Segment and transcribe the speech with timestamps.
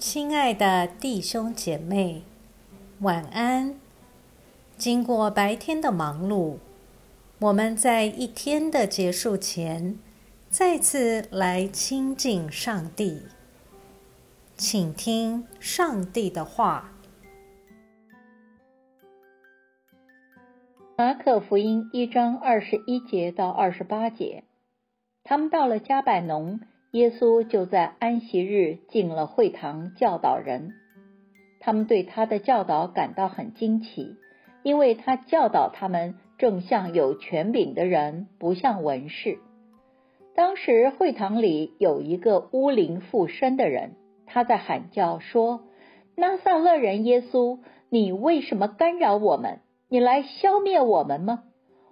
[0.00, 2.22] 亲爱的弟兄姐妹，
[3.00, 3.78] 晚安。
[4.78, 6.56] 经过白天的忙碌，
[7.38, 9.98] 我们在一天的结束前，
[10.48, 13.24] 再次来亲近上帝，
[14.56, 16.92] 请听上帝的话。
[20.96, 24.44] 马可福音一章二十一节到二十八节，
[25.22, 26.58] 他们到了加百农，
[26.92, 30.72] 耶稣就在安息日进了会堂教导人。
[31.60, 34.16] 他们对他的教导感到很惊奇，
[34.64, 39.38] 因为他教导他们正像有权柄的人，不像文士。
[40.34, 43.92] 当时会堂里有一个巫灵附身的人，
[44.26, 45.62] 他在喊叫说
[46.16, 51.44] ：“拿撒勒人耶稣，你为什么干扰我们？”你来消灭我们吗？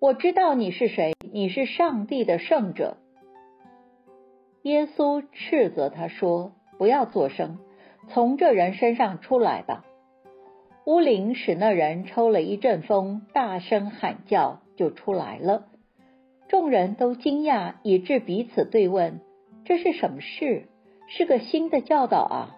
[0.00, 2.96] 我知道你是谁，你是上帝的圣者。
[4.62, 7.58] 耶稣斥责他说：“不要作声，
[8.08, 9.86] 从这人身上出来吧。”
[10.84, 15.66] 乌灵使那人抽了一阵风，大声喊叫，就出来了。
[16.48, 19.20] 众人都惊讶，以致彼此对问
[19.64, 20.64] ：“这是什么事？
[21.06, 22.56] 是个新的教导啊！”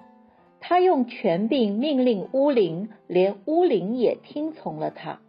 [0.61, 5.21] 他用权柄命令巫灵，连巫灵也听从了他。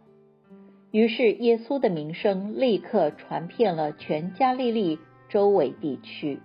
[0.90, 6.40] 于是耶稣的名声立刻传遍了全加利利周围地区。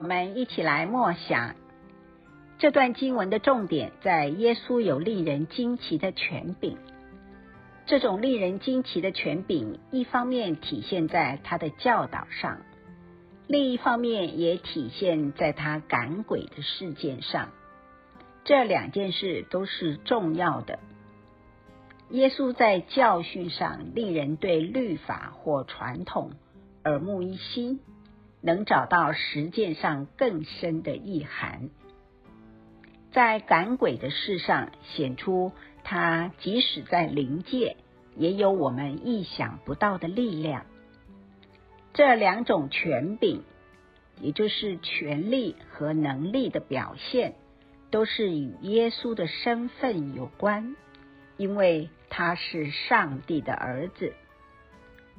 [0.00, 1.56] 我们一起来默想
[2.58, 6.78] 这段经文的重点，在耶稣有令人惊奇的权柄。
[7.86, 12.58] 这种令人惊奇的权柄，一方面体现在他的教导上。
[13.48, 17.48] 另一方面，也体现在他赶鬼的事件上。
[18.44, 20.78] 这两件事都是重要的。
[22.10, 26.30] 耶稣在教训上令人对律法或传统
[26.84, 27.80] 耳目一新，
[28.40, 31.70] 能找到实践上更深的意涵。
[33.10, 37.76] 在赶鬼的事上，显出他即使在灵界，
[38.16, 40.66] 也有我们意想不到的力量。
[41.94, 43.42] 这两种权柄，
[44.20, 47.34] 也就是权力和能力的表现，
[47.90, 50.76] 都是与耶稣的身份有关，
[51.38, 54.12] 因为他是上帝的儿子。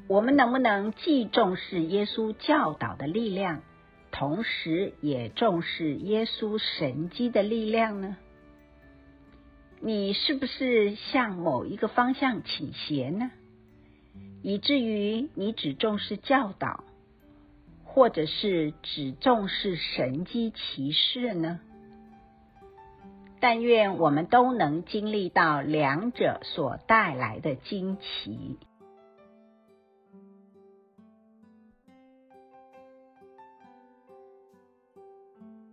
[0.10, 3.62] 我们能不能既重视耶稣教导的力量，
[4.10, 8.18] 同时也重视耶稣神迹的力量呢？
[9.80, 13.30] 你是不是向某一个方向倾斜呢？
[14.42, 16.84] 以至于你只重视教导，
[17.84, 21.60] 或者是只重视神机骑士呢？
[23.40, 28.58] 但愿我们都能经历到两者所带来的惊奇。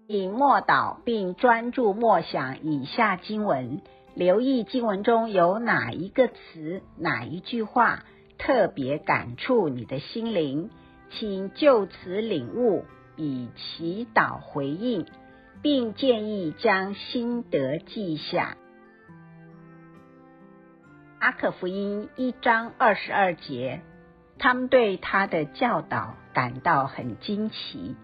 [0.08, 3.80] 以默祷并专注默想以下经文，
[4.14, 8.04] 留意经文中有哪一个词、哪一句话。
[8.38, 10.68] 特别感触你的心灵，
[11.10, 12.84] 请就此领悟，
[13.16, 15.06] 以祈祷回应，
[15.62, 18.58] 并建议将心得记下。
[21.18, 23.80] 阿克福音一章二十二节，
[24.38, 27.96] 他们对他的教导感到很惊奇，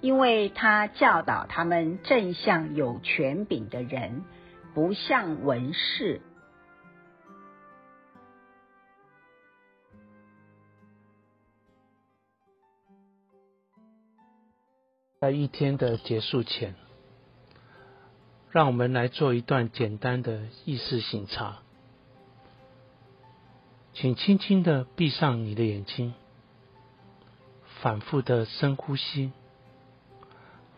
[0.00, 4.24] 因为他教导他们正像有权柄的人，
[4.74, 6.20] 不像文士。
[15.20, 16.76] 在一天的结束前，
[18.50, 21.58] 让我们来做一段简单的意识醒察。
[23.94, 26.14] 请轻轻的闭上你的眼睛，
[27.82, 29.32] 反复的深呼吸，